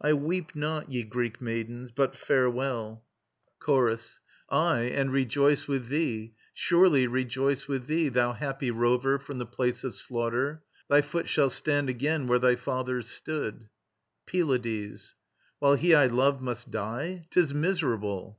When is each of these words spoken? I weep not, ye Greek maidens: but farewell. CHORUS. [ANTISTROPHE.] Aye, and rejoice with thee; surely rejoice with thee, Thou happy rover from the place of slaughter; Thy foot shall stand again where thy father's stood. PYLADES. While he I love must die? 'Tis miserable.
I 0.00 0.12
weep 0.12 0.54
not, 0.54 0.92
ye 0.92 1.02
Greek 1.02 1.40
maidens: 1.40 1.90
but 1.90 2.14
farewell. 2.14 3.04
CHORUS. 3.58 4.20
[ANTISTROPHE.] 4.48 4.50
Aye, 4.50 4.82
and 4.96 5.12
rejoice 5.12 5.66
with 5.66 5.88
thee; 5.88 6.34
surely 6.54 7.08
rejoice 7.08 7.66
with 7.66 7.88
thee, 7.88 8.08
Thou 8.08 8.34
happy 8.34 8.70
rover 8.70 9.18
from 9.18 9.38
the 9.38 9.44
place 9.44 9.82
of 9.82 9.96
slaughter; 9.96 10.62
Thy 10.88 11.00
foot 11.00 11.26
shall 11.28 11.50
stand 11.50 11.88
again 11.88 12.28
where 12.28 12.38
thy 12.38 12.54
father's 12.54 13.08
stood. 13.10 13.68
PYLADES. 14.28 15.16
While 15.58 15.74
he 15.74 15.96
I 15.96 16.06
love 16.06 16.40
must 16.40 16.70
die? 16.70 17.26
'Tis 17.32 17.52
miserable. 17.52 18.38